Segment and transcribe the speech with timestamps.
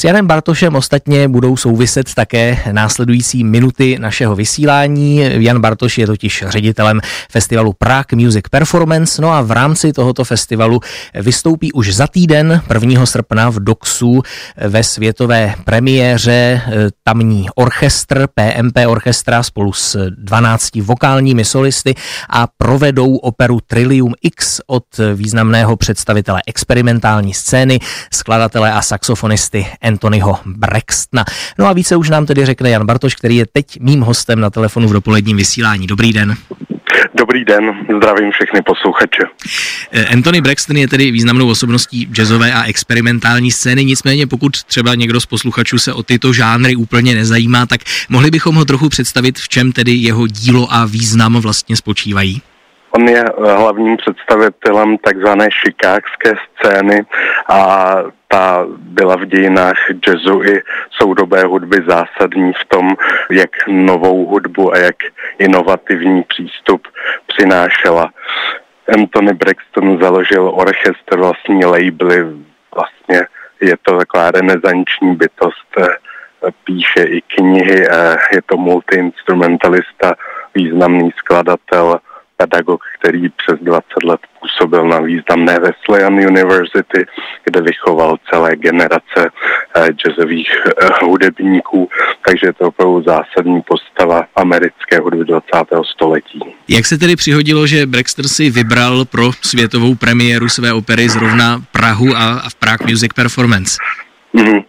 [0.00, 5.22] S Janem Bartošem ostatně budou souviset také následující minuty našeho vysílání.
[5.44, 10.80] Jan Bartoš je totiž ředitelem festivalu Prague Music Performance, no a v rámci tohoto festivalu
[11.14, 13.06] vystoupí už za týden 1.
[13.06, 14.22] srpna v Doxu
[14.56, 16.62] ve světové premiéře
[17.04, 21.94] tamní orchestr, PMP orchestra spolu s 12 vokálními solisty
[22.30, 27.78] a provedou operu Trillium X od významného představitele experimentální scény,
[28.12, 31.24] skladatele a saxofonisty Anthonyho Brextna.
[31.58, 34.50] No a více už nám tedy řekne Jan Bartoš, který je teď mým hostem na
[34.50, 35.86] telefonu v dopoledním vysílání.
[35.86, 36.36] Dobrý den.
[37.14, 37.64] Dobrý den,
[37.96, 39.22] zdravím všechny posluchače.
[39.92, 45.20] Eh, Anthony Braxton je tedy významnou osobností jazzové a experimentální scény, nicméně pokud třeba někdo
[45.20, 49.48] z posluchačů se o tyto žánry úplně nezajímá, tak mohli bychom ho trochu představit, v
[49.48, 52.42] čem tedy jeho dílo a význam vlastně spočívají?
[52.90, 57.02] On je eh, hlavním představitelem takzvané šikákské scény
[57.48, 57.96] a
[58.28, 59.76] ta byla v dějinách
[60.08, 62.96] jazzu i soudobé hudby zásadní v tom,
[63.30, 64.96] jak novou hudbu a jak
[65.38, 66.88] inovativní přístup
[67.26, 68.10] přinášela.
[68.94, 72.26] Anthony Braxton založil orchestr, vlastní labely,
[72.74, 73.20] vlastně
[73.60, 75.86] je to taková renesanční bytost, eh,
[76.64, 80.14] píše i knihy, eh, je to multiinstrumentalista,
[80.54, 82.00] významný skladatel,
[82.40, 87.06] pedagog, který přes 20 let působil na významné Wesleyan University,
[87.44, 89.20] kde vychoval celé generace
[89.76, 91.88] eh, jazzových eh, hudebníků,
[92.28, 95.42] takže je to opravdu zásadní postava americké hudby 20.
[95.94, 96.40] století.
[96.68, 102.16] Jak se tedy přihodilo, že Braxton si vybral pro světovou premiéru své opery zrovna Prahu
[102.16, 103.78] a, v Prague Music Performance?
[104.34, 104.64] Mm-hmm.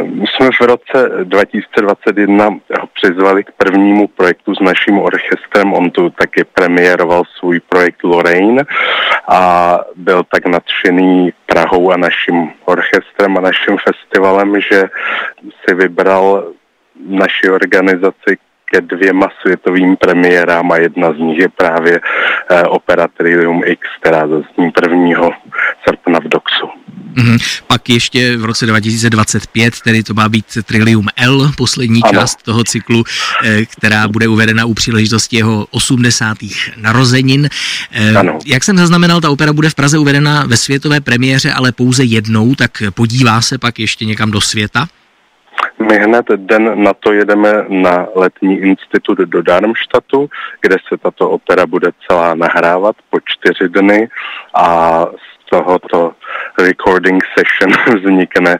[0.00, 2.46] My jsme v roce 2021
[2.80, 5.72] ho přizvali k prvnímu projektu s naším orchestrem.
[5.72, 8.64] On tu taky premiéroval svůj projekt Lorraine
[9.28, 14.82] a byl tak nadšený Prahou a naším orchestrem a naším festivalem, že
[15.64, 16.44] si vybral
[17.08, 22.00] naši organizaci ke dvěma světovým premiérám a jedna z nich je právě
[22.50, 25.30] eh, Opera Trivium X, která zazní 1.
[25.88, 26.41] srpna v Doxu.
[27.14, 27.62] Mm-hmm.
[27.66, 32.12] Pak ještě v roce 2025, tedy to má být Trillium L, poslední ano.
[32.12, 33.04] část toho cyklu,
[33.44, 36.38] eh, která bude uvedena u příležitosti jeho 80.
[36.76, 37.48] narozenin.
[37.92, 38.38] Eh, ano.
[38.46, 42.54] Jak jsem zaznamenal, ta opera bude v Praze uvedena ve světové premiéře, ale pouze jednou,
[42.54, 44.88] tak podívá se pak ještě někam do světa?
[45.88, 50.30] My hned den na to jedeme na letní institut do Darmstadtu,
[50.60, 54.08] kde se tato opera bude celá nahrávat po čtyři dny
[54.54, 56.12] a z tohoto
[56.58, 57.70] recording session.
[57.98, 58.58] Vznikne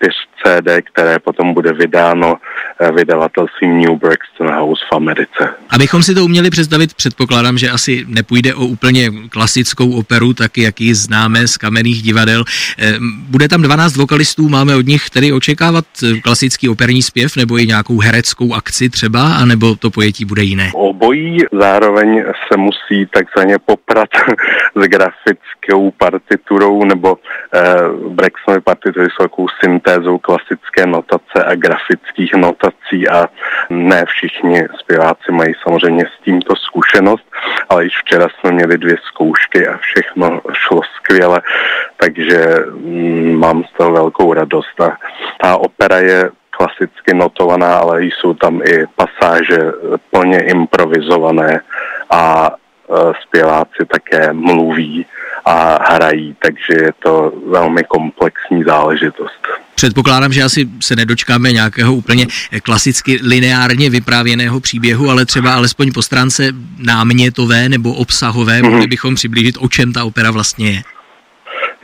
[0.00, 2.36] 4 CD, které potom bude vydáno
[2.80, 5.48] eh, vydavatelstvím New Braxton House v Americe.
[5.70, 10.80] Abychom si to uměli představit, předpokládám, že asi nepůjde o úplně klasickou operu, tak jak
[10.80, 12.44] ji známe z kamenných divadel.
[12.78, 12.92] Eh,
[13.30, 17.66] bude tam 12 vokalistů, máme od nich tedy očekávat eh, klasický operní zpěv nebo i
[17.66, 20.70] nějakou hereckou akci třeba, anebo to pojetí bude jiné?
[20.74, 24.08] Obojí zároveň se musí takzvaně poprat
[24.74, 27.16] s grafickou partiturou nebo
[27.54, 27.74] eh,
[28.08, 33.28] Braxtonovy partitury jsou takovou syntézou klasické notace a grafických notací a
[33.70, 37.24] ne všichni zpěváci mají samozřejmě s tímto zkušenost,
[37.68, 41.42] ale již včera jsme měli dvě zkoušky a všechno šlo skvěle,
[41.96, 44.80] takže mm, mám z toho velkou radost.
[44.80, 44.96] A
[45.42, 49.58] ta opera je klasicky notovaná, ale jsou tam i pasáže
[50.10, 51.60] plně improvizované
[52.10, 55.06] a e, zpěváci také mluví
[55.44, 59.61] a hrají, takže je to velmi komplexní záležitost.
[59.82, 62.26] Předpokládám, že asi se nedočkáme nějakého úplně
[62.62, 66.42] klasicky lineárně vyprávěného příběhu, ale třeba alespoň po stránce
[66.78, 68.70] námětové nebo obsahové mm-hmm.
[68.70, 70.82] mohli bychom přiblížit, o čem ta opera vlastně je.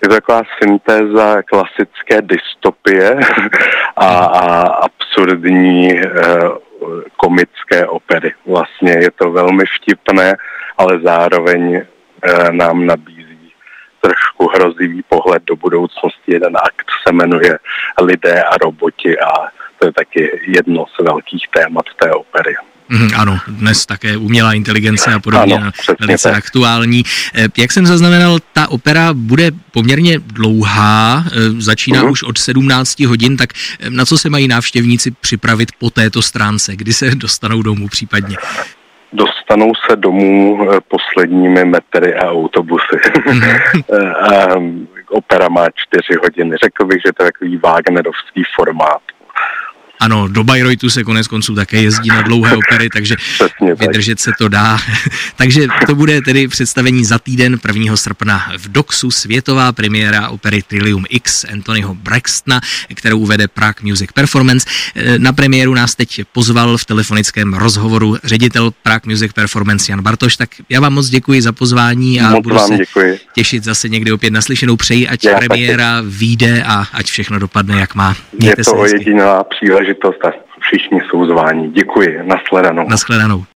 [0.02, 3.20] Je to taková syntéza klasické dystopie
[3.96, 6.08] a, a absurdní eh,
[7.16, 8.34] komické opery.
[8.46, 10.36] Vlastně je to velmi vtipné,
[10.78, 13.52] ale zároveň eh, nám nabízí
[14.00, 16.32] trošku hrozivý pohled do budoucnosti.
[16.32, 17.58] Jeden akt se jmenuje
[18.02, 19.30] Lidé a roboti a
[19.78, 22.54] to je taky jedno z velkých témat té opery.
[22.88, 26.38] Mm, ano, dnes také umělá inteligence a podobně, ano, velice tak.
[26.38, 27.02] aktuální.
[27.34, 32.10] Eh, jak jsem zaznamenal, ta opera bude poměrně dlouhá, eh, začíná uh-huh.
[32.10, 33.50] už od 17 hodin, tak
[33.80, 38.36] eh, na co se mají návštěvníci připravit po této stránce, kdy se dostanou domů případně?
[39.12, 42.96] dostanou se domů posledními metry a autobusy.
[45.10, 46.56] Opera má čtyři hodiny.
[46.56, 49.02] Řekl bych, že to je takový Wagnerovský formát.
[50.00, 53.16] Ano, do Bayreuthu se konec konců také jezdí na dlouhé opery, takže
[53.74, 54.78] vydržet se to dá.
[55.36, 57.96] takže to bude tedy představení za týden 1.
[57.96, 62.60] srpna v Doxu světová premiéra opery Trillium X Anthonyho Braxtona,
[62.94, 64.66] kterou uvede Prague Music Performance.
[64.94, 70.36] Eh, na premiéru nás teď pozval v telefonickém rozhovoru ředitel Prague Music Performance Jan Bartoš,
[70.36, 73.18] tak já vám moc děkuji za pozvání a moc budu se děkuji.
[73.34, 74.76] těšit zase někdy opět naslyšenou.
[74.76, 76.08] Přeji, ať já premiéra taky.
[76.08, 78.16] vyjde a ať všechno dopadne, jak má.
[78.38, 79.44] Mějte Je to jediná
[79.88, 81.68] příležitost a všichni jsou zváni.
[81.68, 82.20] Děkuji.
[82.24, 82.88] Nashledanou.
[82.88, 83.44] Nashledanou.